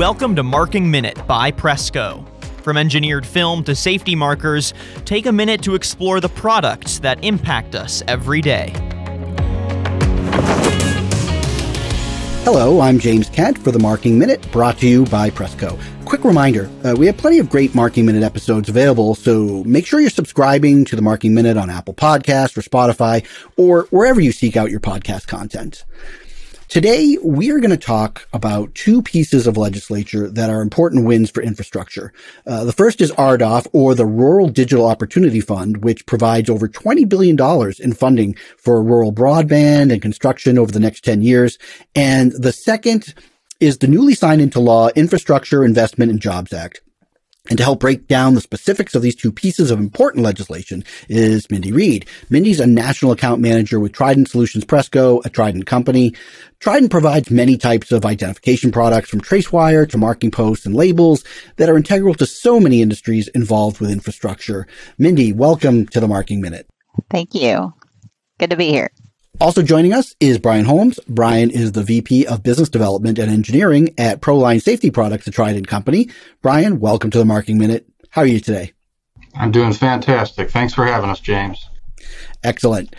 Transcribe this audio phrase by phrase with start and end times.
[0.00, 2.26] Welcome to Marking Minute by Presco.
[2.62, 4.72] From engineered film to safety markers,
[5.04, 8.72] take a minute to explore the products that impact us every day.
[12.44, 15.78] Hello, I'm James Kent for the Marking Minute, brought to you by Presco.
[16.06, 20.00] Quick reminder uh, we have plenty of great Marking Minute episodes available, so make sure
[20.00, 23.22] you're subscribing to the Marking Minute on Apple Podcasts or Spotify
[23.58, 25.84] or wherever you seek out your podcast content.
[26.70, 31.28] Today, we are going to talk about two pieces of legislature that are important wins
[31.28, 32.12] for infrastructure.
[32.46, 37.08] Uh, the first is RDOF, or the Rural Digital Opportunity Fund, which provides over $20
[37.08, 37.36] billion
[37.80, 41.58] in funding for rural broadband and construction over the next 10 years.
[41.96, 43.14] And the second
[43.58, 46.82] is the newly signed into law Infrastructure Investment and Jobs Act.
[47.50, 51.50] And to help break down the specifics of these two pieces of important legislation is
[51.50, 52.06] Mindy Reed.
[52.30, 56.14] Mindy's a national account manager with Trident Solutions Presco, a Trident company.
[56.60, 61.24] Trident provides many types of identification products from TraceWire to marking posts and labels
[61.56, 64.68] that are integral to so many industries involved with infrastructure.
[64.96, 66.68] Mindy, welcome to the Marking Minute.
[67.10, 67.74] Thank you.
[68.38, 68.92] Good to be here.
[69.40, 71.00] Also joining us is Bryan Holmes.
[71.08, 75.66] Bryan is the VP of Business Development and Engineering at Proline Safety Products, a Trident
[75.66, 76.10] company.
[76.42, 77.86] Bryan, welcome to the Marking Minute.
[78.10, 78.74] How are you today?
[79.34, 80.50] I'm doing fantastic.
[80.50, 81.70] Thanks for having us, James.
[82.44, 82.94] Excellent.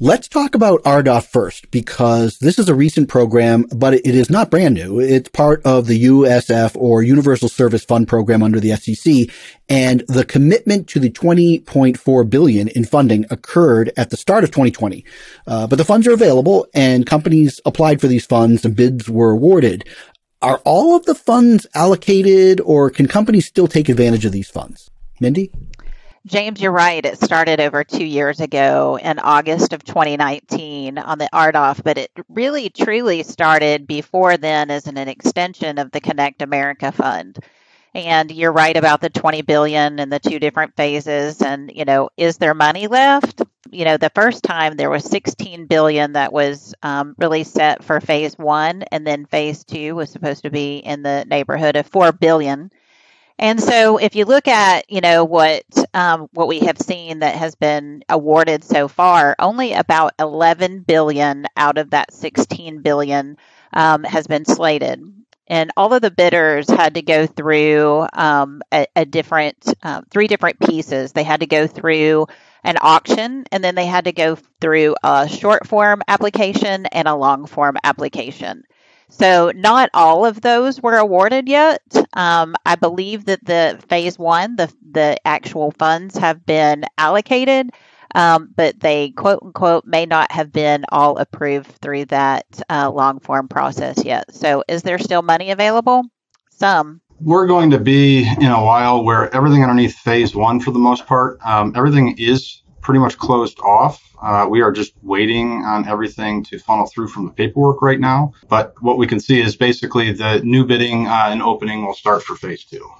[0.00, 4.48] Let's talk about RDOF first because this is a recent program, but it is not
[4.48, 5.00] brand new.
[5.00, 9.28] It's part of the USF or Universal Service Fund program under the FCC.
[9.68, 15.04] And the commitment to the 20.4 billion in funding occurred at the start of 2020.
[15.48, 19.32] Uh, but the funds are available and companies applied for these funds and bids were
[19.32, 19.84] awarded.
[20.40, 24.92] Are all of the funds allocated or can companies still take advantage of these funds?
[25.20, 25.50] Mindy?
[26.28, 27.06] James, you're right.
[27.06, 32.10] It started over two years ago in August of 2019 on the RDOF, but it
[32.28, 37.38] really truly started before then as an, extension of the Connect America Fund.
[37.94, 41.40] And you're right about the 20 billion and the two different phases.
[41.40, 43.40] And, you know, is there money left?
[43.70, 48.00] You know, the first time there was 16 billion that was um, really set for
[48.02, 52.12] phase one, and then phase two was supposed to be in the neighborhood of 4
[52.12, 52.70] billion.
[53.40, 55.62] And so, if you look at you know what
[55.94, 61.46] um, what we have seen that has been awarded so far, only about 11 billion
[61.56, 63.36] out of that 16 billion
[63.72, 65.02] um, has been slated.
[65.46, 70.26] And all of the bidders had to go through um, a, a, different, uh, three
[70.26, 71.12] different pieces.
[71.12, 72.26] They had to go through
[72.64, 77.14] an auction, and then they had to go through a short form application and a
[77.14, 78.64] long form application.
[79.08, 81.82] So not all of those were awarded yet.
[82.12, 87.70] Um, I believe that the phase one, the the actual funds have been allocated,
[88.14, 93.18] um, but they quote unquote may not have been all approved through that uh, long
[93.20, 94.32] form process yet.
[94.34, 96.04] So is there still money available?
[96.50, 97.00] Some.
[97.20, 101.06] We're going to be in a while where everything underneath phase one, for the most
[101.06, 104.16] part, um, everything is pretty much closed off.
[104.22, 108.32] Uh, we are just waiting on everything to funnel through from the paperwork right now.
[108.48, 112.22] But what we can see is basically the new bidding uh, and opening will start
[112.22, 112.90] for phase two.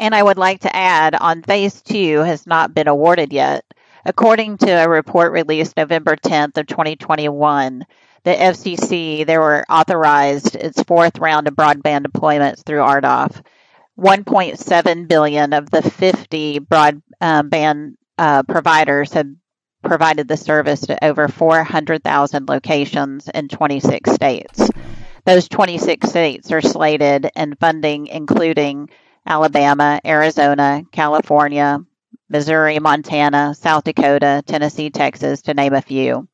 [0.00, 3.64] And I would like to add on phase two has not been awarded yet.
[4.04, 7.86] According to a report released November 10th of 2021,
[8.24, 13.40] the FCC, they were authorized its fourth round of broadband deployments through RDOF.
[13.96, 19.26] 1.7 billion of the 50 broadband uh, providers have
[19.82, 24.70] provided the service to over 400,000 locations in 26 states.
[25.24, 28.90] Those 26 states are slated in funding, including
[29.26, 31.80] Alabama, Arizona, California,
[32.28, 36.28] Missouri, Montana, South Dakota, Tennessee, Texas, to name a few.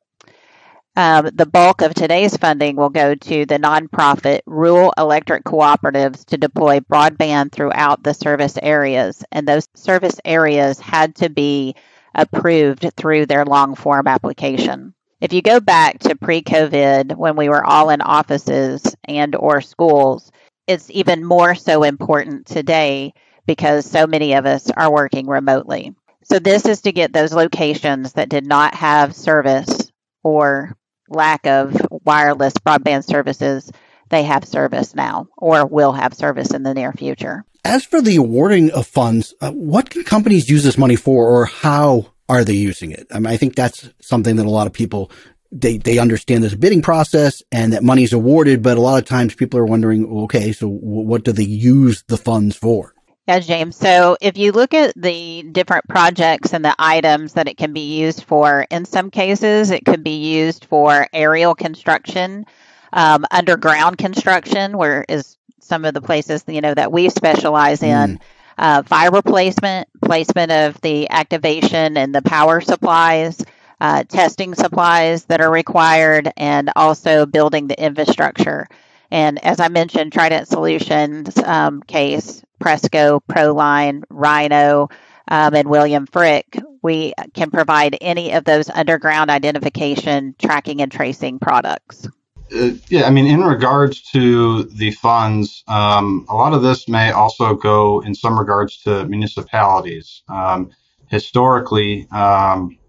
[0.99, 6.37] Um, the bulk of today's funding will go to the nonprofit rural electric cooperatives to
[6.37, 9.23] deploy broadband throughout the service areas.
[9.31, 11.75] And those service areas had to be
[12.13, 14.93] approved through their long form application.
[15.21, 20.29] If you go back to pre-COVID when we were all in offices and or schools,
[20.67, 23.13] it's even more so important today
[23.45, 25.95] because so many of us are working remotely.
[26.25, 30.75] So this is to get those locations that did not have service or
[31.09, 31.75] lack of
[32.05, 33.71] wireless broadband services,
[34.09, 37.45] they have service now or will have service in the near future.
[37.65, 41.45] As for the awarding of funds, uh, what can companies use this money for or
[41.45, 43.07] how are they using it?
[43.11, 45.11] I mean, I think that's something that a lot of people
[45.51, 49.01] they they understand there's a bidding process and that money is awarded, but a lot
[49.01, 52.93] of times people are wondering, okay, so what do they use the funds for?
[53.29, 53.75] Yeah, James.
[53.75, 57.99] So if you look at the different projects and the items that it can be
[57.99, 62.47] used for, in some cases it could be used for aerial construction,
[62.91, 68.17] um, underground construction, where is some of the places you know that we specialize in.
[68.17, 68.21] Mm.
[68.57, 73.45] Uh, fiber placement, placement of the activation and the power supplies,
[73.79, 78.67] uh, testing supplies that are required, and also building the infrastructure.
[79.11, 84.89] And as I mentioned, Trident Solutions um, case, Presco, Proline, Rhino,
[85.27, 91.39] um, and William Frick, we can provide any of those underground identification, tracking, and tracing
[91.39, 92.07] products.
[92.55, 97.11] Uh, yeah, I mean, in regards to the funds, um, a lot of this may
[97.11, 100.23] also go in some regards to municipalities.
[100.27, 100.71] Um,
[101.07, 102.79] historically, um,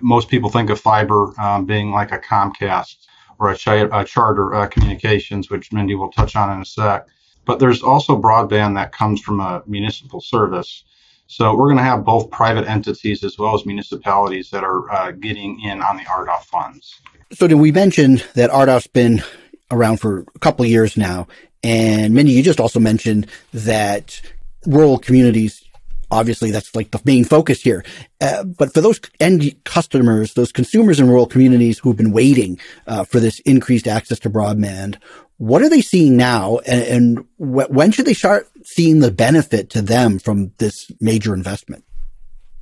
[0.00, 2.96] most people think of fiber um, being like a Comcast
[3.42, 7.08] or a, a charter uh, communications, which Mindy will touch on in a sec.
[7.44, 10.84] But there's also broadband that comes from a municipal service.
[11.26, 15.10] So we're going to have both private entities as well as municipalities that are uh,
[15.10, 17.00] getting in on the RDOF funds.
[17.32, 19.24] So did we mention that RDOF's been
[19.72, 21.26] around for a couple of years now?
[21.64, 24.20] And Mindy, you just also mentioned that
[24.66, 25.64] rural communities
[26.12, 27.84] obviously that's like the main focus here.
[28.20, 33.02] Uh, but for those end customers, those consumers in rural communities who've been waiting uh,
[33.02, 34.98] for this increased access to broadband,
[35.38, 39.70] what are they seeing now, and, and wh- when should they start seeing the benefit
[39.70, 41.84] to them from this major investment?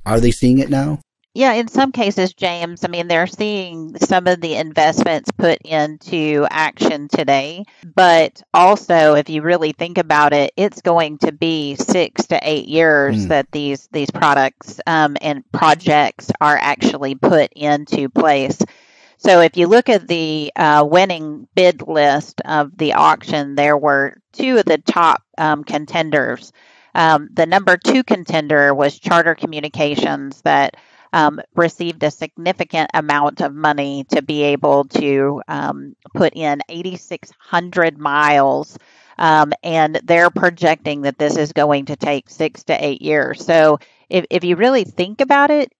[0.05, 0.99] Are they seeing it now?
[1.33, 6.45] Yeah, in some cases, James, I mean, they're seeing some of the investments put into
[6.49, 7.63] action today.
[7.95, 12.67] But also, if you really think about it, it's going to be six to eight
[12.67, 13.29] years mm.
[13.29, 18.59] that these, these products um, and projects are actually put into place.
[19.15, 24.17] So if you look at the uh, winning bid list of the auction, there were
[24.33, 26.51] two of the top um, contenders.
[26.93, 30.75] Um, the number two contender was Charter Communications that
[31.13, 37.97] um, received a significant amount of money to be able to um, put in 8,600
[37.97, 38.77] miles.
[39.17, 43.45] Um, and they're projecting that this is going to take six to eight years.
[43.45, 43.79] So,
[44.09, 45.71] if, if you really think about it,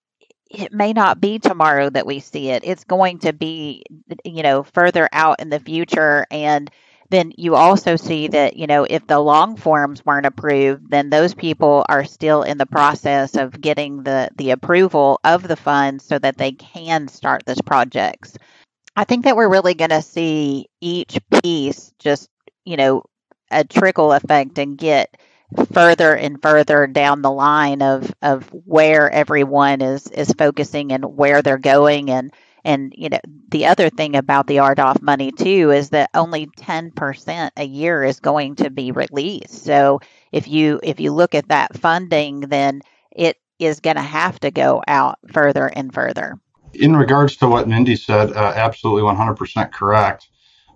[0.49, 2.63] it may not be tomorrow that we see it.
[2.65, 3.83] It's going to be,
[4.25, 6.25] you know, further out in the future.
[6.29, 6.69] And
[7.11, 11.33] then you also see that, you know, if the long forms weren't approved, then those
[11.33, 16.17] people are still in the process of getting the, the approval of the funds so
[16.17, 18.37] that they can start those projects.
[18.95, 22.29] I think that we're really going to see each piece just,
[22.65, 23.03] you know,
[23.51, 25.17] a trickle effect and get
[25.73, 31.41] further and further down the line of, of where everyone is, is focusing and where
[31.41, 32.31] they're going and
[32.63, 33.19] and you know,
[33.49, 38.19] the other thing about the RDOF money too is that only 10% a year is
[38.19, 39.63] going to be released.
[39.63, 39.99] So
[40.31, 42.81] if you if you look at that funding, then
[43.11, 46.39] it is going to have to go out further and further.
[46.73, 50.29] In regards to what Mindy said, uh, absolutely 100% correct.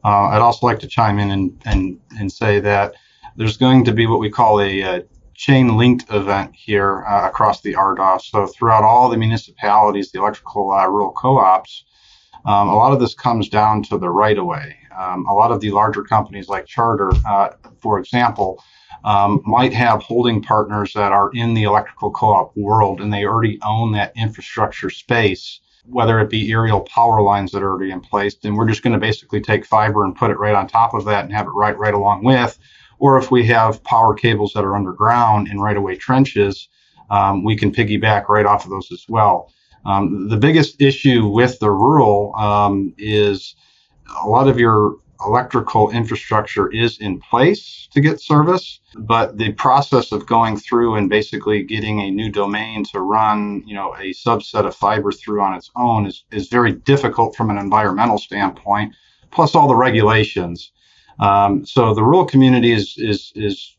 [0.03, 2.93] Uh, I'd also like to chime in and, and, and say that
[3.37, 5.03] there's going to be what we call a, a
[5.35, 8.21] chain linked event here uh, across the RDOF.
[8.21, 11.83] So throughout all the municipalities, the electrical uh, rural co-ops,
[12.45, 14.77] um, a lot of this comes down to the right of way.
[14.97, 17.49] Um, a lot of the larger companies like Charter, uh,
[17.79, 18.63] for example,
[19.03, 23.59] um, might have holding partners that are in the electrical co-op world and they already
[23.63, 28.35] own that infrastructure space whether it be aerial power lines that are already in place,
[28.35, 31.05] then we're just going to basically take fiber and put it right on top of
[31.05, 32.57] that and have it right right along with
[32.99, 36.69] or if we have power cables that are underground in right of way trenches,
[37.09, 39.51] um, we can piggyback right off of those as well.
[39.85, 43.55] Um, the biggest issue with the rural um, is
[44.23, 50.11] a lot of your electrical infrastructure is in place to get service, but the process
[50.11, 54.65] of going through and basically getting a new domain to run, you know, a subset
[54.65, 58.93] of fiber through on its own is, is very difficult from an environmental standpoint,
[59.31, 60.71] plus all the regulations.
[61.19, 63.75] Um, so the rural community is is is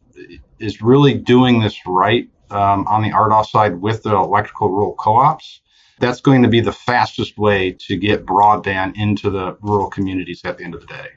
[0.59, 5.61] is really doing this right um, on the RDOF side with the electrical rural co-ops.
[5.99, 10.59] That's going to be the fastest way to get broadband into the rural communities at
[10.59, 11.09] the end of the day.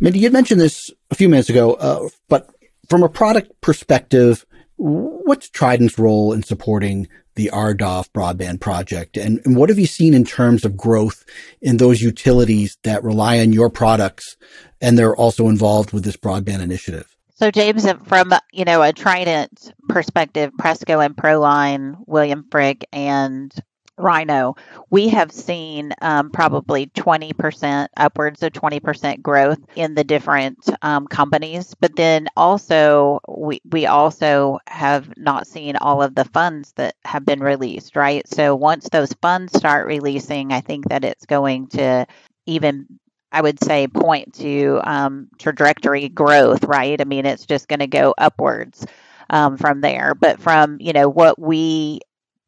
[0.00, 2.48] Mindy, you mentioned this a few minutes ago, uh, but
[2.88, 4.46] from a product perspective,
[4.76, 9.16] what's Trident's role in supporting the RDOF broadband project?
[9.16, 11.24] And, and, what have you seen in terms of growth
[11.60, 14.36] in those utilities that rely on your products
[14.80, 17.14] and they're also involved with this broadband initiative?
[17.36, 23.52] So, James, from you know a Trident perspective, Presco and Proline, William Frick, and
[23.96, 24.56] Rhino,
[24.90, 31.74] we have seen um, probably 20%, upwards of 20% growth in the different um, companies.
[31.78, 37.24] But then also, we, we also have not seen all of the funds that have
[37.24, 38.26] been released, right?
[38.28, 42.06] So once those funds start releasing, I think that it's going to
[42.46, 42.86] even
[43.32, 47.00] I would say, point to um, trajectory growth, right?
[47.00, 48.86] I mean, it's just going to go upwards
[49.28, 50.14] um, from there.
[50.14, 52.00] But from you know what we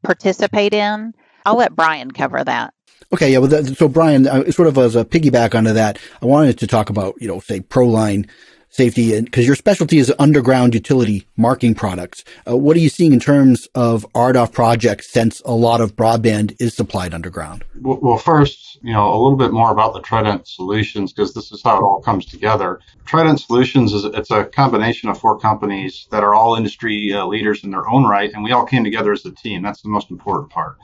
[0.04, 1.12] participate in,
[1.46, 2.74] I'll let Bryan cover that.
[3.12, 3.38] Okay, yeah.
[3.38, 6.66] Well, that, so Bryan, uh, sort of as a piggyback onto that, I wanted to
[6.66, 8.28] talk about you know say Proline
[8.68, 12.24] safety and because your specialty is underground utility marking products.
[12.48, 16.54] Uh, what are you seeing in terms of RDOF projects since a lot of broadband
[16.60, 17.64] is supplied underground?
[17.80, 21.62] Well, first, you know, a little bit more about the Trident Solutions because this is
[21.62, 22.80] how it all comes together.
[23.06, 27.64] Trident Solutions is it's a combination of four companies that are all industry uh, leaders
[27.64, 29.62] in their own right, and we all came together as a team.
[29.62, 30.76] That's the most important part.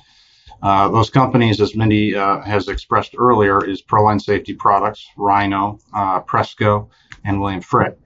[0.62, 6.20] Uh, those companies, as Mindy uh, has expressed earlier, is Proline Safety Products, Rhino, uh,
[6.20, 6.88] Presco,
[7.24, 7.98] and William Frick.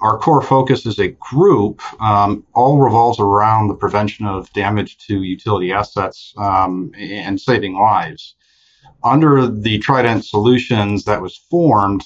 [0.00, 5.22] Our core focus as a group um, all revolves around the prevention of damage to
[5.22, 8.34] utility assets um, and saving lives.
[9.04, 12.02] Under the Trident Solutions that was formed,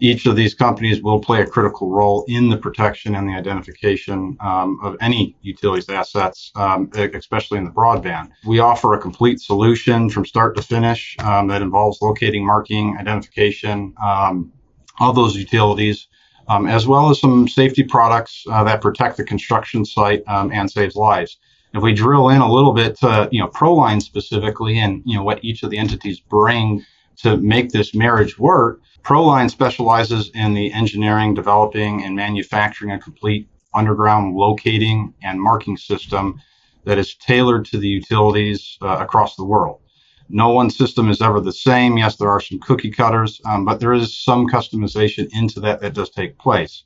[0.00, 4.36] each of these companies will play a critical role in the protection and the identification
[4.40, 8.30] um, of any utilities assets, um, especially in the broadband.
[8.44, 13.94] We offer a complete solution from start to finish um, that involves locating, marking, identification,
[14.02, 14.52] um,
[14.98, 16.08] all those utilities,
[16.48, 20.70] um, as well as some safety products uh, that protect the construction site um, and
[20.70, 21.38] saves lives.
[21.72, 25.24] If we drill in a little bit to you know Proline specifically and you know
[25.24, 26.84] what each of the entities bring
[27.18, 33.48] to make this marriage work, Proline specializes in the engineering, developing, and manufacturing a complete
[33.74, 36.40] underground locating and marking system
[36.84, 39.80] that is tailored to the utilities uh, across the world.
[40.28, 41.98] No one system is ever the same.
[41.98, 45.94] Yes, there are some cookie cutters, um, but there is some customization into that that
[45.94, 46.84] does take place.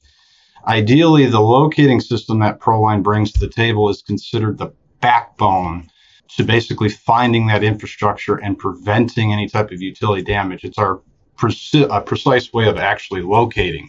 [0.67, 5.89] Ideally, the locating system that Proline brings to the table is considered the backbone
[6.37, 10.65] to basically finding that infrastructure and preventing any type of utility damage.
[10.65, 11.01] It's our
[11.75, 13.89] a precise way of actually locating.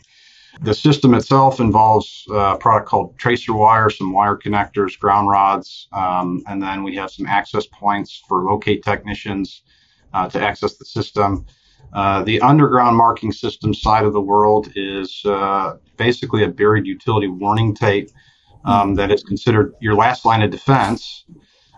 [0.62, 6.44] The system itself involves a product called tracer wire, some wire connectors, ground rods, um,
[6.48, 9.62] and then we have some access points for locate technicians
[10.14, 11.46] uh, to access the system.
[11.94, 17.28] Uh, the underground marking system side of the world is uh, basically a buried utility
[17.28, 18.10] warning tape
[18.66, 21.26] um, that is considered your last line of defense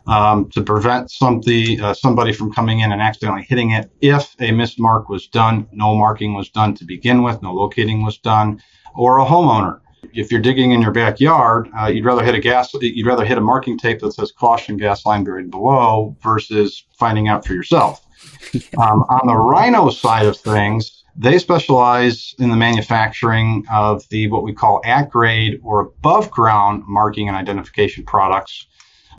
[0.08, 3.92] um, to prevent somebody, uh, somebody from coming in and accidentally hitting it.
[4.02, 8.04] If a missed mark was done, no marking was done to begin with, no locating
[8.04, 8.62] was done,
[8.96, 9.80] or a homeowner.
[10.14, 13.38] If you're digging in your backyard, uh, you'd rather hit a gas, you'd rather hit
[13.38, 18.06] a marking tape that says caution gas line buried below versus finding out for yourself.
[18.78, 24.44] um, on the Rhino side of things, they specialize in the manufacturing of the what
[24.44, 28.66] we call at grade or above ground marking and identification products.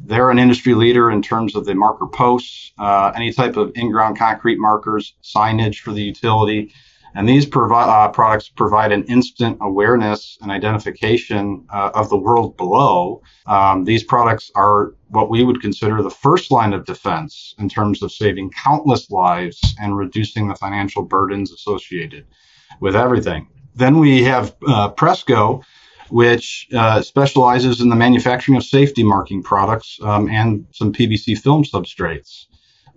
[0.00, 3.90] They're an industry leader in terms of the marker posts, uh, any type of in
[3.90, 6.72] ground concrete markers, signage for the utility,
[7.14, 12.56] and these provi- uh, products provide an instant awareness and identification uh, of the world
[12.56, 13.22] below.
[13.46, 18.02] Um, these products are what we would consider the first line of defense in terms
[18.02, 22.26] of saving countless lives and reducing the financial burdens associated
[22.80, 23.48] with everything.
[23.74, 25.62] Then we have uh, Presco,
[26.12, 31.64] which uh, specializes in the manufacturing of safety marking products um, and some PVC film
[31.64, 32.44] substrates.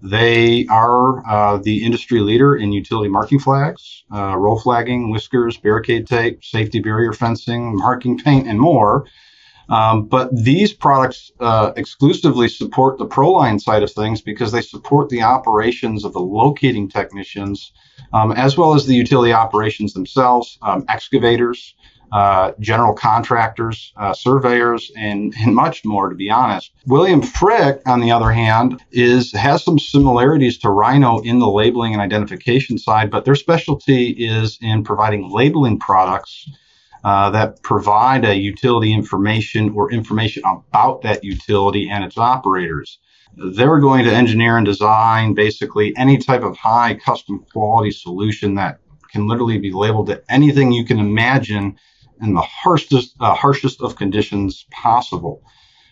[0.03, 6.07] They are uh, the industry leader in utility marking flags, uh, roll flagging, whiskers, barricade
[6.07, 9.05] tape, safety barrier fencing, marking paint, and more.
[9.69, 15.07] Um, but these products uh, exclusively support the Proline side of things because they support
[15.07, 17.71] the operations of the locating technicians
[18.13, 21.75] um, as well as the utility operations themselves, um, excavators,
[22.15, 26.71] uh, general contractors, uh, surveyors, and, and much more, to be honest.
[26.87, 31.91] William Frick, on the other hand, is has some similarities to Rhino in the labeling
[31.91, 36.49] and identification side, but their specialty is in providing labeling products
[37.03, 42.97] uh, that provide a utility information or information about that utility and its operators.
[43.35, 48.79] They're going to engineer and design basically any type of high custom quality solution that
[49.11, 51.77] can literally be labeled to anything you can imagine
[52.21, 55.41] in the harshest, uh, harshest of conditions possible.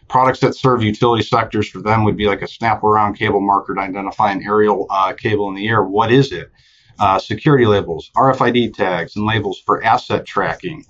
[0.08, 3.74] Products that serve utility sectors for them would be like a snap around cable marker
[3.74, 5.84] to identify an aerial uh, cable in the air.
[5.84, 6.52] What is it?
[7.00, 10.86] Uh, security labels, RFID tags, and labels for asset tracking,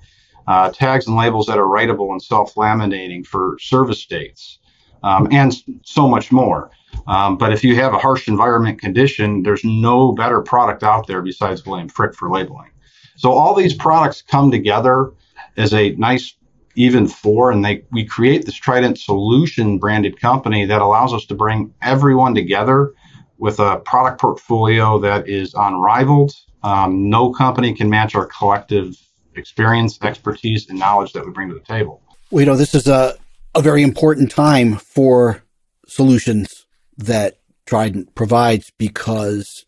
[0.48, 4.60] uh, tags and labels that are writable and self laminating for service dates,
[5.04, 6.72] um, and so much more.
[7.08, 11.22] Um, but if you have a harsh environment condition, there's no better product out there
[11.22, 12.72] besides William Frick for labeling.
[13.16, 15.12] So all these products come together
[15.58, 16.36] as a nice
[16.76, 21.36] even four and they we create this trident solution branded company that allows us to
[21.36, 22.94] bring everyone together
[23.38, 26.34] with a product portfolio that is unrivaled
[26.64, 28.96] Um, no company can match our collective
[29.36, 32.02] experience, expertise, and knowledge that we bring to the table.
[32.32, 33.16] Well, you know, this is a,
[33.54, 35.44] a very important time for
[35.88, 36.66] solutions
[36.98, 39.66] that Trident provides because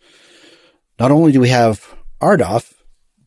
[1.00, 2.74] not only do we have RDOF,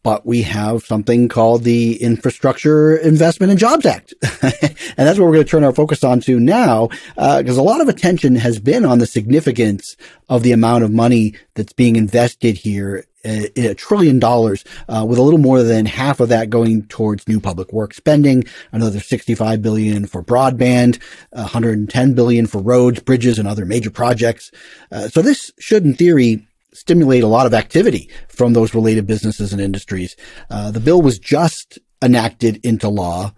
[0.08, 4.14] but we have something called the Infrastructure Investment and Jobs Act.
[4.42, 7.62] and that's what we're going to turn our focus on to now, because uh, a
[7.62, 9.98] lot of attention has been on the significance
[10.30, 15.22] of the amount of money that's being invested here a, trillion dollars, uh, with a
[15.22, 20.06] little more than half of that going towards new public work spending, another 65 billion
[20.06, 20.98] for broadband,
[21.32, 24.50] 110 billion for roads, bridges, and other major projects.
[24.90, 29.52] Uh, so this should, in theory, stimulate a lot of activity from those related businesses
[29.52, 30.16] and industries.
[30.50, 33.32] Uh, the bill was just enacted into law.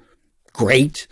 [0.52, 1.06] Great.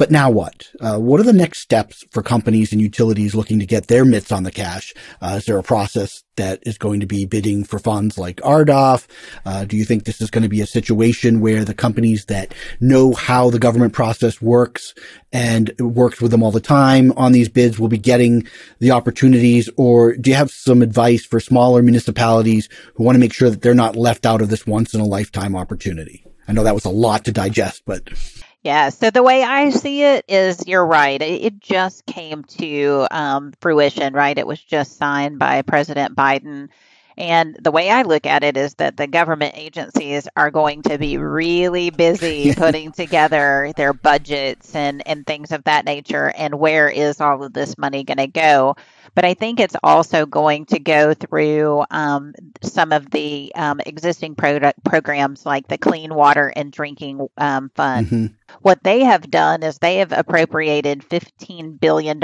[0.00, 0.72] But now what?
[0.80, 4.32] Uh, what are the next steps for companies and utilities looking to get their mitts
[4.32, 4.94] on the cash?
[5.20, 9.06] Uh, is there a process that is going to be bidding for funds like RDOF?
[9.44, 12.54] Uh, do you think this is going to be a situation where the companies that
[12.80, 14.94] know how the government process works
[15.34, 19.68] and works with them all the time on these bids will be getting the opportunities?
[19.76, 23.60] Or do you have some advice for smaller municipalities who want to make sure that
[23.60, 26.24] they're not left out of this once in a lifetime opportunity?
[26.48, 28.08] I know that was a lot to digest, but.
[28.62, 31.20] Yeah, so the way I see it is you're right.
[31.20, 34.36] It, just came to um, fruition, right?
[34.36, 36.68] It was just signed by President Biden.
[37.16, 40.98] And the way I look at it is that the government agencies are going to
[40.98, 46.32] be really busy putting together their budgets and, and things of that nature.
[46.36, 48.76] And where is all of this money going to go?
[49.14, 54.36] But I think it's also going to go through um, some of the um, existing
[54.36, 58.06] pro- programs like the Clean Water and Drinking um, Fund.
[58.06, 58.26] Mm-hmm.
[58.62, 62.20] What they have done is they have appropriated $15 billion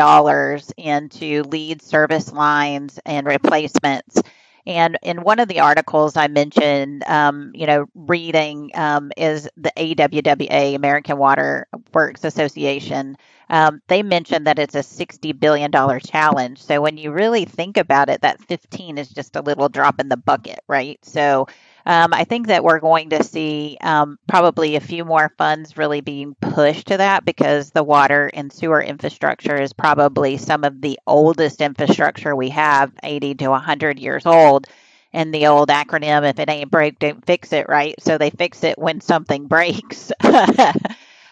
[0.76, 4.20] into lead service lines and replacements.
[4.66, 9.72] And in one of the articles I mentioned, um, you know, reading um, is the
[9.76, 13.16] AWWA, American Water Works Association.
[13.48, 16.60] Um, they mentioned that it's a $60 billion challenge.
[16.62, 20.08] So when you really think about it, that 15 is just a little drop in
[20.08, 20.98] the bucket, right?
[21.04, 21.46] So
[21.86, 26.00] um, I think that we're going to see um, probably a few more funds really
[26.00, 30.98] being pushed to that because the water and sewer infrastructure is probably some of the
[31.06, 34.66] oldest infrastructure we have, 80 to 100 years old.
[35.12, 37.94] And the old acronym, if it ain't broke, don't fix it, right?
[38.00, 40.10] So they fix it when something breaks.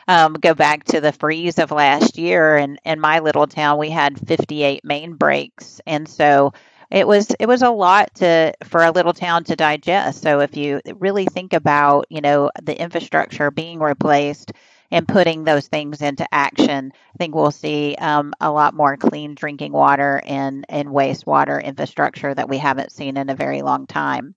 [0.09, 3.91] um, go back to the freeze of last year, and in my little town, we
[3.91, 6.53] had 58 main breaks, and so
[6.95, 10.23] it was it was a lot to for a little town to digest.
[10.23, 14.53] So if you really think about you know the infrastructure being replaced
[14.91, 19.35] and putting those things into action, I think we'll see um, a lot more clean
[19.35, 24.37] drinking water and and wastewater infrastructure that we haven't seen in a very long time.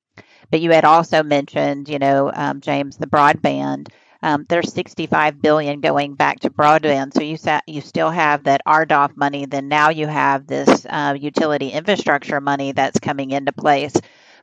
[0.51, 3.89] But you had also mentioned, you know, um, James, the broadband
[4.27, 7.13] um, there's 65 billion going back to broadband.
[7.13, 9.45] So you sa- you still have that RDOF money.
[9.45, 13.95] Then now you have this uh, utility infrastructure money that's coming into place.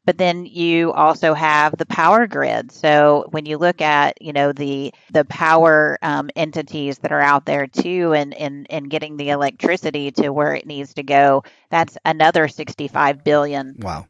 [0.06, 2.72] But then you also have the power grid.
[2.72, 7.44] So when you look at you know the the power um, entities that are out
[7.44, 11.98] there too, and, and and getting the electricity to where it needs to go, that's
[12.06, 13.76] another 65 billion.
[13.80, 14.06] Wow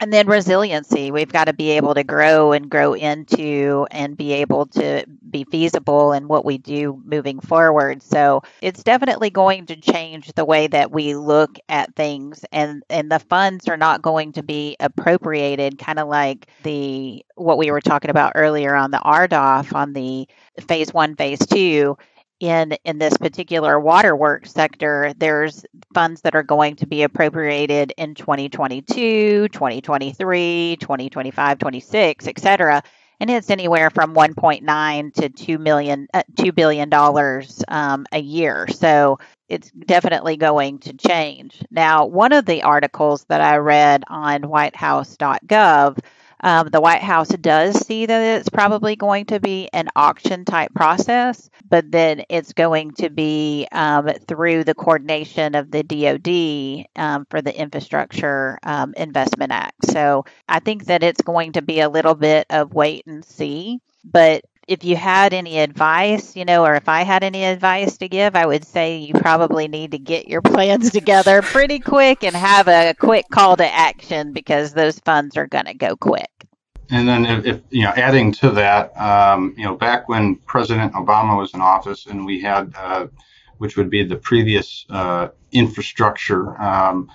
[0.00, 4.32] and then resiliency we've got to be able to grow and grow into and be
[4.32, 8.02] able to be feasible in what we do moving forward.
[8.02, 13.10] So it's definitely going to change the way that we look at things and and
[13.10, 17.80] the funds are not going to be appropriated kind of like the what we were
[17.80, 20.28] talking about earlier on the RDOF on the
[20.60, 21.96] phase 1 phase 2
[22.40, 28.14] in in this particular waterworks sector there's funds that are going to be appropriated in
[28.14, 32.82] 2022 2023 2025 26 etc
[33.20, 38.66] and it's anywhere from 1.9 to 2 million uh, 2 billion dollars um, a year.
[38.68, 41.62] So it's definitely going to change.
[41.70, 45.98] Now one of the articles that i read on whitehouse.gov
[46.40, 50.72] um, the White House does see that it's probably going to be an auction type
[50.74, 57.26] process, but then it's going to be um, through the coordination of the DoD um,
[57.30, 59.86] for the Infrastructure um, Investment Act.
[59.86, 63.80] So I think that it's going to be a little bit of wait and see.
[64.04, 68.08] But if you had any advice, you know, or if I had any advice to
[68.08, 72.36] give, I would say you probably need to get your plans together pretty quick and
[72.36, 76.30] have a quick call to action because those funds are going to go quick.
[76.90, 80.92] And then, if, if, you know, adding to that, um, you know, back when President
[80.92, 83.08] Obama was in office, and we had, uh,
[83.58, 87.10] which would be the previous uh, infrastructure, um,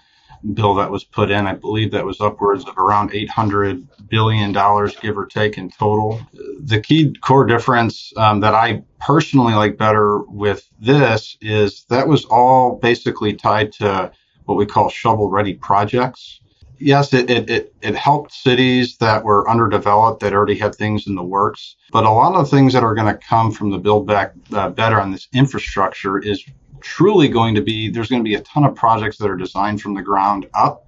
[0.54, 1.48] bill that was put in.
[1.48, 6.20] I believe that was upwards of around 800 billion dollars, give or take, in total.
[6.60, 12.26] The key core difference um, that I personally like better with this is that was
[12.26, 14.12] all basically tied to
[14.46, 16.42] what we call shovel ready projects.
[16.80, 21.16] Yes, it, it, it, it, helped cities that were underdeveloped that already had things in
[21.16, 21.78] the works.
[21.94, 24.34] But a lot of the things that are going to come from the Build Back
[24.52, 26.44] uh, Better on this infrastructure is
[26.84, 29.82] truly going to be there's going to be a ton of projects that are designed
[29.82, 30.86] from the ground up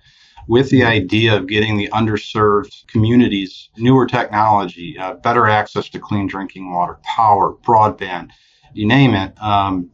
[0.48, 6.28] with the idea of getting the underserved communities newer technology, uh, better access to clean
[6.28, 8.30] drinking water, power, broadband,
[8.74, 9.34] you name it.
[9.42, 9.90] Um,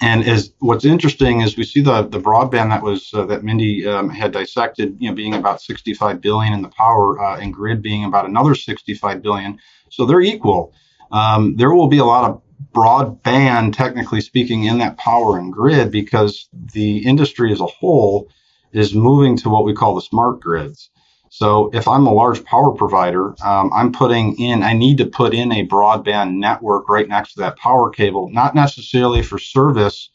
[0.00, 3.86] and as what's interesting is we see the the broadband that was uh, that Mindy
[3.86, 7.82] um, had dissected, you know, being about 65 billion, and the power uh, and grid
[7.82, 9.58] being about another 65 billion.
[9.90, 10.74] So they're equal.
[11.12, 12.42] Um, there will be a lot of
[12.74, 18.28] broadband, technically speaking, in that power and grid because the industry as a whole
[18.72, 20.90] is moving to what we call the smart grids.
[21.28, 25.32] So if I'm a large power provider, um, I'm putting in, I need to put
[25.32, 30.10] in a broadband network right next to that power cable, not necessarily for service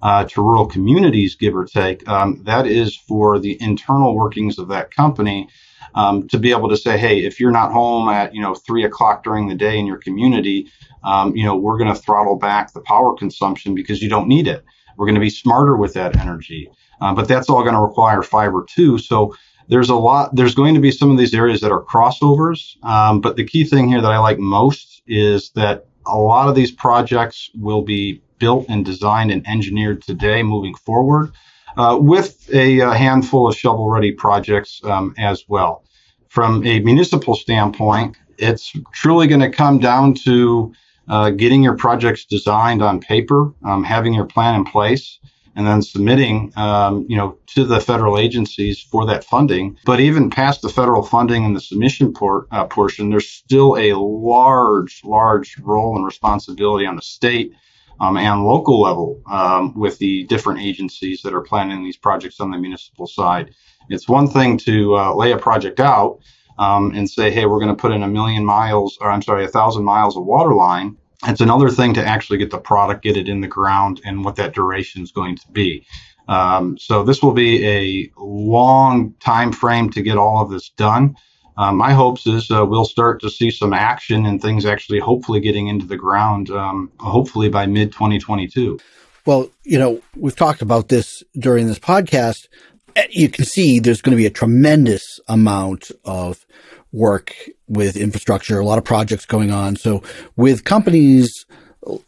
[0.00, 2.08] uh, to rural communities, give or take.
[2.08, 5.48] Um, that is for the internal workings of that company
[5.94, 8.84] um, to be able to say, hey, if you're not home at you know three
[8.84, 10.70] o'clock during the day in your community,
[11.04, 14.46] um, you know we're going to throttle back the power consumption because you don't need
[14.46, 14.64] it.
[14.96, 18.22] We're going to be smarter with that energy, uh, but that's all going to require
[18.22, 18.98] fiber too.
[18.98, 19.34] So
[19.68, 20.34] there's a lot.
[20.34, 23.64] There's going to be some of these areas that are crossovers, um, but the key
[23.64, 28.20] thing here that I like most is that a lot of these projects will be
[28.38, 31.32] built and designed and engineered today moving forward
[31.76, 35.84] uh, with a, a, handful of shovel ready projects um, as well.
[36.28, 40.72] From a municipal standpoint, it's truly going to come down to
[41.08, 45.18] uh, getting your projects designed on paper, um, having your plan in place,
[45.54, 49.76] and then submitting, um, you know, to the federal agencies for that funding.
[49.84, 53.92] But even past the federal funding and the submission por- uh, portion, there's still a
[53.94, 57.52] large, large role and responsibility on the state
[58.00, 62.50] um, and local level um, with the different agencies that are planning these projects on
[62.50, 63.54] the municipal side.
[63.88, 66.18] It's one thing to uh, lay a project out
[66.58, 69.44] um, and say, hey, we're going to put in a million miles, or I'm sorry,
[69.44, 70.96] a thousand miles of water line.
[71.26, 74.36] It's another thing to actually get the product, get it in the ground, and what
[74.36, 75.86] that duration is going to be.
[76.28, 81.16] Um, so this will be a long time frame to get all of this done
[81.56, 85.40] um, my hopes is uh, we'll start to see some action and things actually hopefully
[85.40, 88.78] getting into the ground, um, hopefully by mid 2022.
[89.24, 92.48] Well, you know, we've talked about this during this podcast.
[92.96, 96.44] Eh, you can see there's going to be a tremendous amount of
[96.90, 97.34] work
[97.68, 99.76] with infrastructure, a lot of projects going on.
[99.76, 100.02] So
[100.36, 101.46] with companies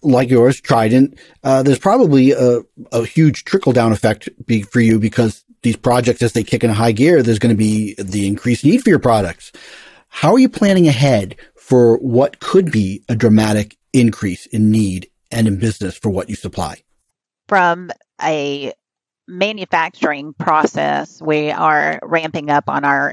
[0.03, 2.61] like yours, Trident, uh, there's probably a,
[2.93, 6.71] a huge trickle down effect be, for you because these projects, as they kick in
[6.71, 9.51] high gear, there's going to be the increased need for your products.
[10.09, 15.49] How are you planning ahead for what could be a dramatic increase in need and
[15.49, 16.77] in business for what you supply?
[17.49, 17.91] From
[18.23, 18.73] a
[19.27, 23.13] manufacturing process, we are ramping up on our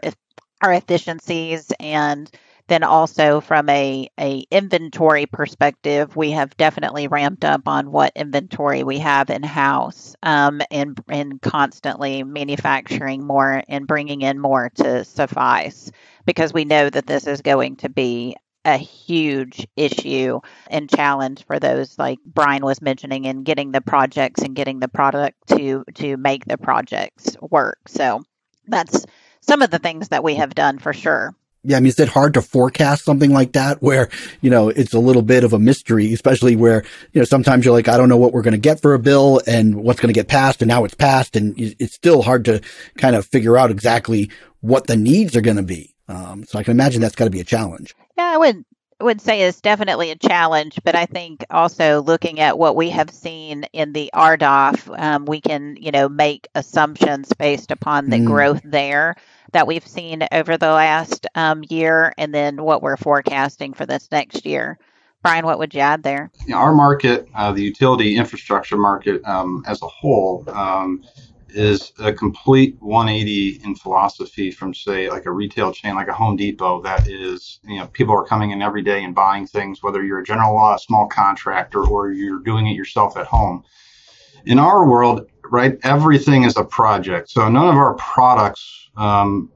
[0.61, 2.29] our efficiencies and
[2.71, 8.83] then also from a, a inventory perspective, we have definitely ramped up on what inventory
[8.83, 15.03] we have in house um, and and constantly manufacturing more and bringing in more to
[15.03, 15.91] suffice
[16.25, 21.59] because we know that this is going to be a huge issue and challenge for
[21.59, 26.15] those like Bryan was mentioning in getting the projects and getting the product to to
[26.15, 27.79] make the projects work.
[27.89, 28.23] So
[28.65, 29.05] that's
[29.41, 32.09] some of the things that we have done for sure yeah, I mean, is it
[32.09, 34.09] hard to forecast something like that where,
[34.41, 37.73] you know, it's a little bit of a mystery, especially where, you know, sometimes you're
[37.73, 40.11] like, I don't know what we're going to get for a bill and what's going
[40.13, 41.35] to get passed and now it's passed.
[41.35, 42.61] And it's still hard to
[42.97, 45.93] kind of figure out exactly what the needs are going to be.
[46.07, 47.95] Um, so I can imagine that's got to be a challenge.
[48.17, 48.65] Yeah, I would
[49.03, 53.09] would say is definitely a challenge, but I think also looking at what we have
[53.09, 58.25] seen in the RDOF, um, we can you know make assumptions based upon the mm.
[58.25, 59.15] growth there
[59.51, 64.07] that we've seen over the last um, year and then what we're forecasting for this
[64.11, 64.77] next year.
[65.23, 66.31] Bryan, what would you add there?
[66.51, 71.03] our market, uh, the utility infrastructure market um, as a whole, um,
[71.53, 76.35] is a complete 180 in philosophy from, say, like a retail chain like a Home
[76.35, 80.03] Depot that is, you know, people are coming in every day and buying things, whether
[80.03, 83.63] you're a general uh, small contractor or you're doing it yourself at home.
[84.45, 87.29] In our world, right, everything is a project.
[87.29, 89.51] So none of our products um,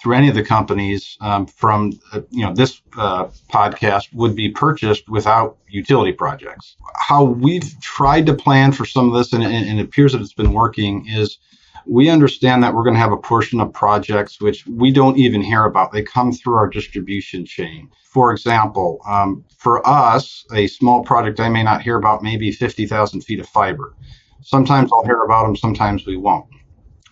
[0.00, 4.50] through any of the companies um, from uh, you know this uh, podcast would be
[4.50, 6.76] purchased without utility projects.
[6.96, 10.32] How we've tried to plan for some of this, and, and, it appears that it's
[10.32, 11.38] been working, is
[11.86, 15.40] we understand that we're going to have a portion of projects which we don't even
[15.40, 15.92] hear about.
[15.92, 17.88] They come through our distribution chain.
[18.04, 23.22] For example, um, for us, a small project I may not hear about, maybe 50,000
[23.22, 23.94] feet of fiber.
[24.42, 26.46] Sometimes I'll hear about them, sometimes we won't.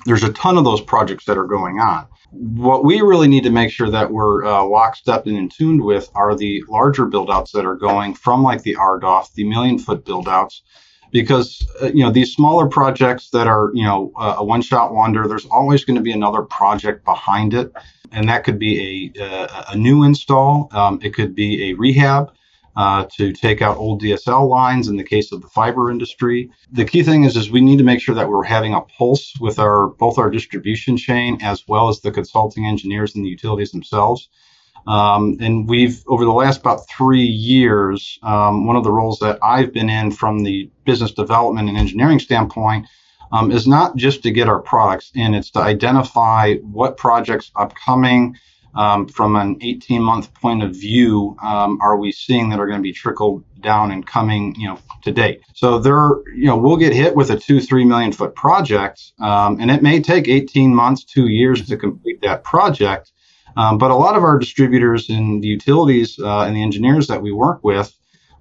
[0.05, 2.07] There's a ton of those projects that are going on.
[2.39, 6.11] What we really need to make sure that we're uh, lockstep and in tuned with
[6.15, 10.61] are the larger buildouts that are going from like the RDOF, the million foot buildouts,
[11.11, 15.27] because uh, you know these smaller projects that are you know a one shot wonder
[15.27, 17.73] there's always going to be another project behind it.
[18.13, 22.33] And that could be a, a, a new install um, it could be a rehab
[22.77, 26.51] uh, to take out old DSL lines in the case of the fiber industry.
[26.73, 29.35] The key thing is, is we need to make sure that we're having a pulse
[29.41, 33.73] with our both our distribution chain as well as the consulting engineers and the utilities
[33.73, 34.29] themselves
[34.87, 39.39] um, and we've, over the last about three years, um, one of the roles that
[39.43, 42.87] I've been in from the business development and engineering standpoint
[43.33, 48.37] um, is not just to get our products in, it's to identify what projects upcoming
[48.77, 52.79] um, from an 18 month point of view um, are we seeing that are going
[52.79, 55.43] to be trickled down and coming, you know, to date.
[55.55, 59.59] So there, you know, we'll get hit with a two, three million foot project, um,
[59.61, 63.13] and it may take 18 months, two years to complete that project.
[63.57, 67.23] Um, but a lot of our distributors and the utilities uh, and the engineers that
[67.23, 67.95] we work with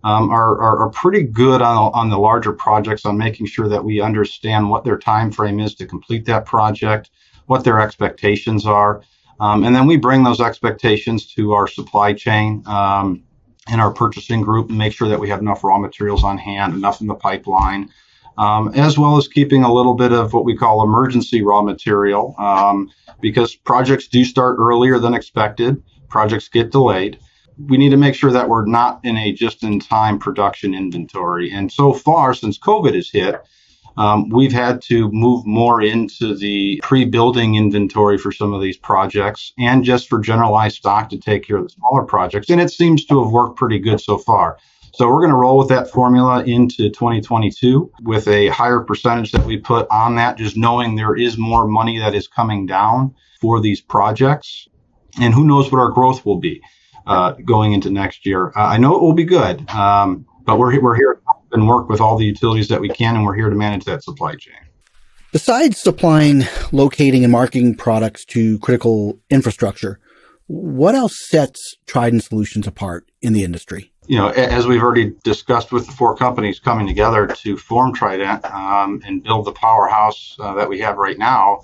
[0.04, 3.84] um, are, are, are, pretty good on, on the larger projects on making sure that
[3.84, 7.10] we understand what their time frame is to complete that project,
[7.48, 9.02] what their expectations are.
[9.40, 13.24] Um, and then we bring those expectations to our supply chain um,
[13.68, 16.74] and our purchasing group and make sure that we have enough raw materials on hand,
[16.74, 17.90] enough in the pipeline,
[18.38, 22.36] um, as well as keeping a little bit of what we call emergency raw material
[22.38, 22.90] um,
[23.22, 27.20] because projects do start earlier than expected, projects get delayed.
[27.68, 31.52] We need to make sure that we're not in a just in time production inventory.
[31.52, 33.42] And so far, since COVID has hit,
[33.98, 38.78] um, we've had to move more into the pre building inventory for some of these
[38.78, 42.50] projects and just for generalized stock to take care of the smaller projects.
[42.50, 44.58] And it seems to have worked pretty good so far.
[44.94, 49.46] So we're going to roll with that formula into 2022 with a higher percentage that
[49.46, 53.60] we put on that, just knowing there is more money that is coming down for
[53.60, 54.70] these projects.
[55.20, 56.62] And who knows what our growth will be
[57.06, 58.54] uh, going into next year.
[58.56, 62.02] Uh, I know it will be good, um, but we're, we're here and work with
[62.02, 64.56] all the utilities that we can, and we're here to manage that supply chain.
[65.32, 70.00] Besides supplying, locating, and marketing products to critical infrastructure,
[70.48, 73.92] what else sets Trident Solutions apart in the industry?
[74.08, 78.46] you know, as we've already discussed with the four companies coming together to form Trident
[78.46, 81.62] um, and build the powerhouse uh, that we have right now,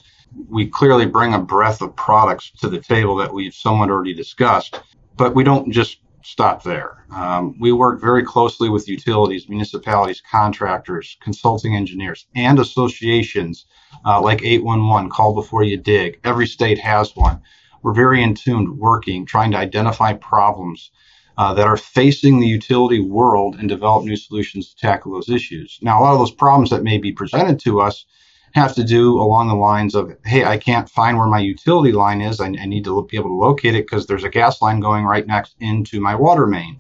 [0.49, 4.79] we clearly bring a breadth of products to the table that we've somewhat already discussed.
[5.17, 7.05] But we don't just stop there.
[7.13, 13.65] Um, we work very closely with utilities, municipalities, contractors, consulting engineers, and associations
[14.05, 16.19] uh, like 811, Call Before You Dig.
[16.23, 17.41] Every state has one.
[17.84, 20.91] We're very in tune, working, trying to identify problems
[21.38, 25.79] uh, that are facing the utility world and develop new solutions to tackle those issues.
[25.81, 28.05] Now, a lot of those problems that may be presented to us
[28.53, 32.21] have to do along the lines of, hey, I can't find where my utility line
[32.21, 32.39] is.
[32.39, 35.05] I, I need to be able to locate it because there's a gas line going
[35.05, 36.79] right next into my water main.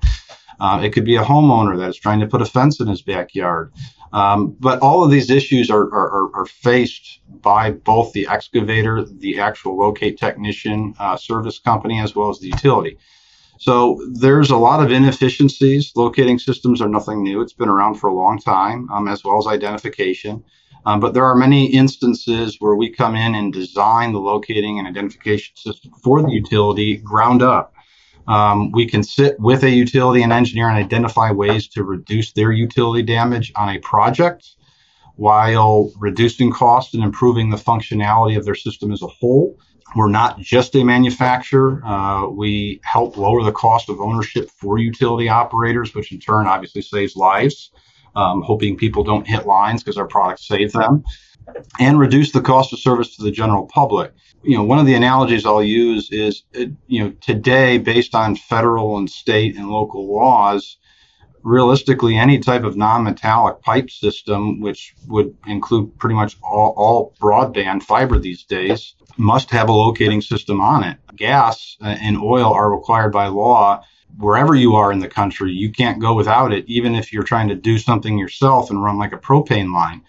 [0.59, 3.01] Uh, it could be a homeowner that is trying to put a fence in his
[3.01, 3.73] backyard.
[4.13, 9.39] Um, but all of these issues are, are, are, faced by both the excavator, the
[9.39, 12.97] actual locate technician uh, service company, as well as the utility.
[13.57, 15.93] So there's a lot of inefficiencies.
[15.95, 17.41] Locating systems are nothing new.
[17.41, 20.43] It's been around for a long time, um, as well as identification.
[20.85, 24.87] Um, but there are many instances where we come in and design the locating and
[24.87, 27.73] identification system for the utility ground up.
[28.27, 32.51] Um, we can sit with a utility and engineer and identify ways to reduce their
[32.51, 34.55] utility damage on a project
[35.15, 39.57] while reducing cost and improving the functionality of their system as a whole.
[39.95, 41.81] We're not just a manufacturer.
[41.85, 46.81] Uh, we help lower the cost of ownership for utility operators, which in turn obviously
[46.81, 47.71] saves lives,
[48.15, 51.03] um, hoping people don't hit lines because our products save them,
[51.79, 54.13] and reduce the cost of service to the general public.
[54.43, 58.35] You know, one of the analogies I'll use is, uh, you know, today, based on
[58.35, 60.77] federal and state and local laws,
[61.43, 67.83] realistically any type of non-metallic pipe system, which would include pretty much all, all, broadband
[67.83, 70.97] fiber these days, must have a locating system on it.
[71.15, 73.83] Gas and oil are required by law
[74.17, 75.51] wherever you are in the country.
[75.51, 78.97] You can't go without it, even if you're trying to do something yourself and run
[78.97, 80.01] like a propane line.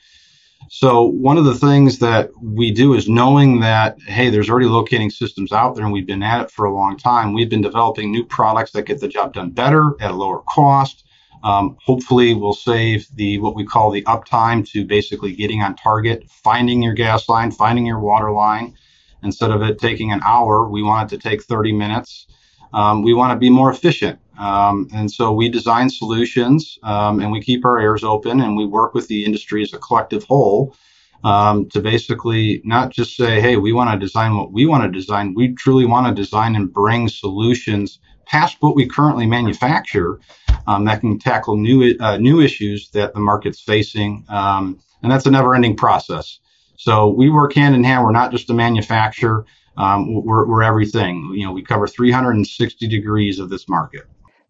[0.71, 5.11] So one of the things that we do is knowing that, hey, there's already locating
[5.11, 7.35] systems out there and we've been at it for a long time.
[7.35, 11.05] We've been developing new products that get the job done better at a lower cost
[11.45, 16.25] Um, hopefully, we'll save the what we call the uptime to basically getting on target,
[16.31, 18.75] finding your gas line, finding your water line.
[19.23, 22.27] Instead of it taking an hour, we want it to take 30 minutes.
[22.73, 24.19] Um, we want to be more efficient.
[24.39, 28.67] Um, and so we design solutions um, and we keep our ears open and we
[28.67, 30.75] work with the industry as a collective whole
[31.23, 34.91] um, to basically not just say, hey, we want to design what we want to
[34.91, 35.35] design.
[35.35, 40.19] We truly want to design and bring solutions past what we currently manufacture
[40.67, 44.25] um, that can tackle new uh, new issues that the market's facing.
[44.29, 46.39] Um, and that's a never ending process.
[46.77, 48.05] So we work hand in hand.
[48.05, 49.45] We're not just a manufacturer.
[49.77, 51.33] Um, we're, we're everything.
[51.35, 54.03] You know, we cover 360 degrees of this market.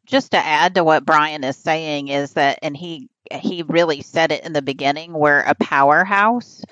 [0.07, 4.33] Just to add to what Bryan is saying is that, and he he really said
[4.33, 6.63] it in the beginning, we're a powerhouse.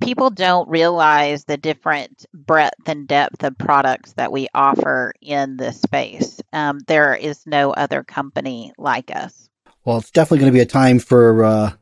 [0.00, 5.80] People don't realize the different breadth and depth of products that we offer in this
[5.80, 6.40] space.
[6.52, 9.48] Um, there is no other company like us.
[9.84, 11.72] Well, it's definitely going to be a time for uh,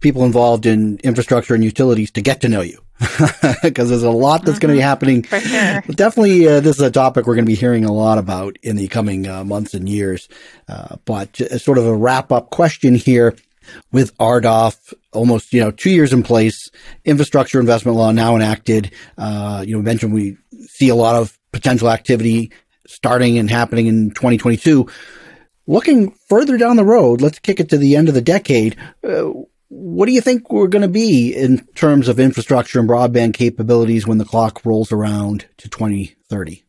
[0.00, 2.82] people involved in infrastructure and utilities to get to know you
[3.62, 4.66] because there's a lot that's mm-hmm.
[4.66, 5.22] going to be happening.
[5.22, 5.80] For sure.
[5.88, 8.76] Definitely, uh, this is a topic we're going to be hearing a lot about in
[8.76, 10.28] the coming uh, months and years.
[10.68, 13.36] Uh, but sort of a wrap up question here
[13.92, 16.70] with RDOF almost, you know, two years in place,
[17.04, 18.92] infrastructure investment law now enacted.
[19.16, 20.36] Uh, you know, mentioned we
[20.66, 22.52] see a lot of potential activity
[22.86, 24.88] starting and happening in 2022.
[25.66, 28.76] Looking further down the road, let's kick it to the end of the decade.
[29.70, 34.04] What do you think we're going to be in terms of infrastructure and broadband capabilities
[34.04, 36.64] when the clock rolls around to 2030?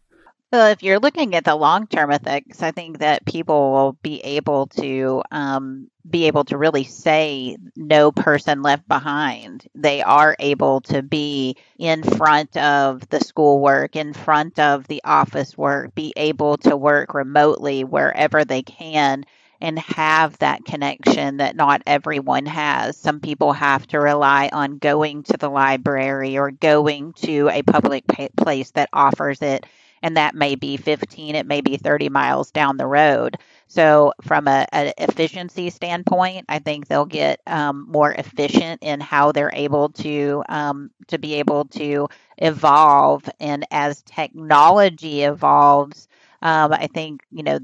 [0.51, 4.67] Well, if you're looking at the long-term effects, I think that people will be able
[4.67, 9.65] to um, be able to really say no person left behind.
[9.73, 15.57] They are able to be in front of the schoolwork, in front of the office
[15.57, 19.23] work, be able to work remotely wherever they can
[19.61, 22.97] and have that connection that not everyone has.
[22.97, 28.05] Some people have to rely on going to the library or going to a public
[28.37, 29.65] place that offers it
[30.03, 34.47] and that may be 15 it may be 30 miles down the road so from
[34.47, 34.65] a,
[34.97, 40.89] efficiency standpoint i think they'll get um, more efficient in how they're able to um,
[41.07, 46.07] to be able to evolve and as technology evolves
[46.41, 47.59] um, I think you know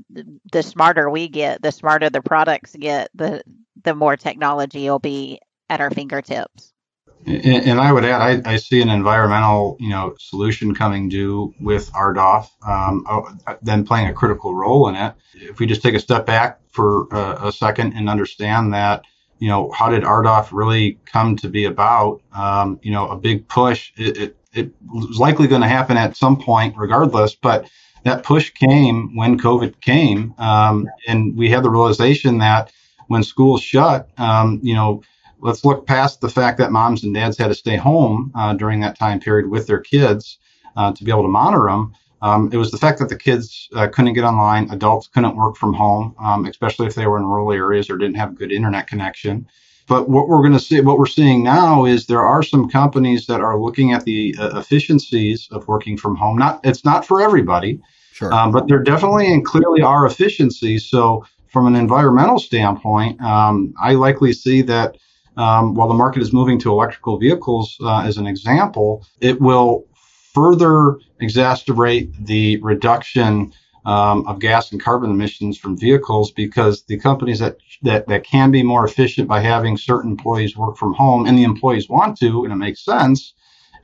[0.51, 3.43] the, smarter we get, the smarter the products get, the
[3.83, 6.73] the more technology will be at our fingertips.
[7.25, 11.53] And, and I would add, I, I, see an environmental, you know, solution coming due
[11.59, 13.27] with RDOF, um, oh,
[13.61, 15.13] then playing a critical role in it.
[15.33, 19.03] If we just take a step back for a, a second and understand that,
[19.39, 22.21] you know, how did RDOF really come to be about?
[22.33, 23.91] Um, you know, a big push.
[23.97, 27.69] It, it, it was likely going to happen at some point, regardless, but
[28.07, 32.71] that push came when COVID came, um, and we had the realization that
[33.07, 35.03] when schools shut, um, you know,
[35.39, 38.79] let's look past the fact that moms and dads had to stay home uh, during
[38.79, 40.37] that time period with their kids
[40.77, 41.93] uh, to be able to monitor them.
[42.21, 45.57] Um, it was the fact that the kids uh, couldn't get online, adults couldn't work
[45.57, 48.53] from home, um, especially if they were in rural areas or didn't have a good
[48.53, 49.45] internet connection.
[49.87, 53.27] But what we're going to see, what we're seeing now is there are some companies
[53.27, 56.37] that are looking at the uh, efficiencies of working from home.
[56.37, 57.81] Not, it's not for everybody,
[58.17, 58.33] sure.
[58.33, 60.85] um, but there definitely and clearly are efficiencies.
[60.89, 64.97] So from an environmental standpoint, um, I likely see that
[65.37, 69.85] um, while the market is moving to electrical vehicles, uh, as an example, it will
[70.33, 73.53] further exacerbate the reduction
[73.85, 78.51] um, of gas and carbon emissions from vehicles because the companies that, that that can
[78.51, 82.43] be more efficient by having certain employees work from home and the employees want to
[82.43, 83.33] and it makes sense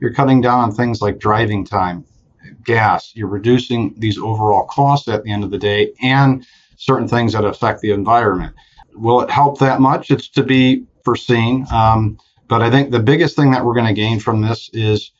[0.00, 2.04] you're cutting down on things like driving time
[2.64, 7.32] gas you're reducing these overall costs at the end of the day and certain things
[7.32, 8.54] that affect the environment
[8.94, 11.66] will it help that much it's to be foreseen.
[11.72, 15.12] Um, but I think the biggest thing that we're going to gain from this is,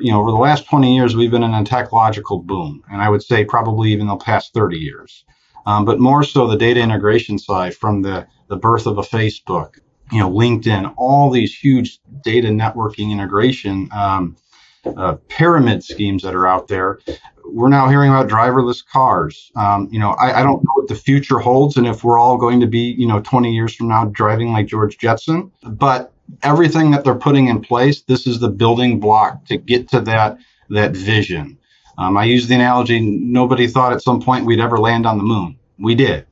[0.00, 2.82] you know, over the last 20 years, we've been in a technological boom.
[2.90, 5.24] And I would say probably even the past 30 years.
[5.66, 9.78] Um, but more so the data integration side from the, the birth of a Facebook,
[10.10, 14.36] you know, LinkedIn, all these huge data networking integration um,
[14.84, 16.98] uh, pyramid schemes that are out there.
[17.44, 19.50] We're now hearing about driverless cars.
[19.56, 22.36] Um, you know, I, I, don't know what the future holds and if we're all
[22.36, 25.50] going to be, you know, 20 years from now driving like George Jetson.
[25.62, 30.00] But everything that they're putting in place, this is the building block to get to
[30.02, 30.38] that
[30.70, 31.58] that vision.
[31.96, 35.24] Um, I use the analogy: nobody thought at some point we'd ever land on the
[35.24, 35.58] moon.
[35.78, 36.26] We did.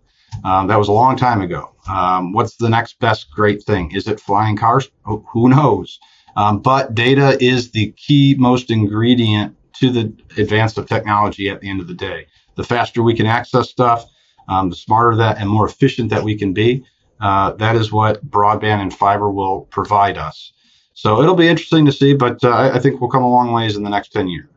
[0.45, 1.73] Um, that was a long time ago.
[1.89, 3.93] Um, what's the next best great thing?
[3.93, 4.91] Is it flying cars?
[5.05, 5.99] who knows?
[6.37, 11.69] Um, but data is the key most ingredient to the advance of technology at the
[11.69, 12.27] end of the day.
[12.57, 14.07] The faster we can access stuff,
[14.49, 16.85] um, the smarter that and more efficient that we can be,
[17.19, 20.53] Uh, that is what broadband and fiber will provide us.
[20.93, 23.75] So it'll be interesting to see, but uh, I think we'll come a long ways
[23.77, 24.49] in the next 10 years.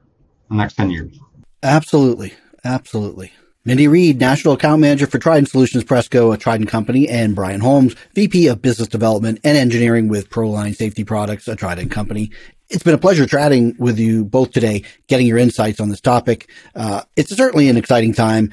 [0.50, 1.18] The next 10 years.
[1.64, 2.34] Absolutely.
[2.66, 3.32] Absolutely.
[3.66, 7.94] Mindy Reed, National Account Manager for Trident Solutions Presco, a Trident company, and Bryan Holmes,
[8.16, 12.32] VP of Business Development and Engineering with Proline Safety Products, a Trident company.
[12.70, 16.50] It's been a pleasure chatting with you both today, getting your insights on this topic.
[16.74, 18.50] Uh, it's certainly an exciting time.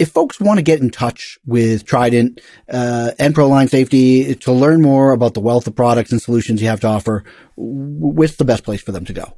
[0.00, 4.82] If folks want to get in touch with Trident uh, and Proline Safety to learn
[4.82, 7.22] more about the wealth of products and solutions you have to offer,
[7.54, 9.34] what's the best place for them to go?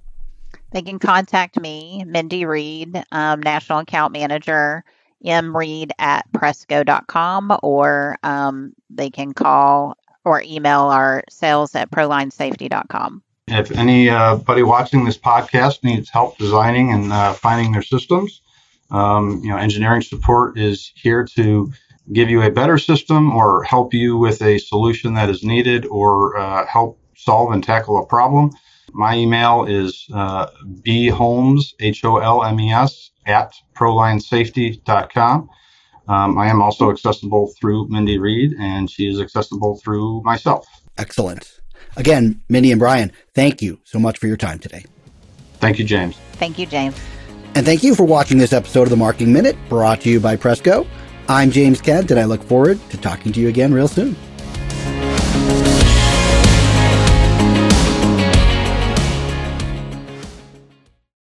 [0.73, 4.85] They can contact me, Mindy Reed, um, National Account Manager,
[5.25, 13.23] mreed at presco.com, or um, they can call or email our sales at prolinesafety.com.
[13.49, 18.43] If anybody watching this podcast needs help designing and uh, finding their systems,
[18.91, 21.73] um, you know, engineering support is here to
[22.13, 26.37] give you a better system or help you with a solution that is needed or
[26.37, 28.51] uh, help solve and tackle a problem.
[28.93, 30.47] My email is uh,
[30.85, 35.49] bholmes, H O L M E S, at prolinesafety.com.
[36.09, 40.67] Um, I am also accessible through Mindy Reed, and she is accessible through myself.
[40.99, 41.61] Excellent.
[41.97, 44.85] Again, Mindy and Bryan, thank you so much for your time today.
[45.55, 46.17] Thank you, James.
[46.33, 46.97] Thank you, James.
[47.55, 50.37] And thank you for watching this episode of the Marking Minute brought to you by
[50.37, 50.87] Presco.
[51.29, 54.17] I'm James Kent, and I look forward to talking to you again real soon.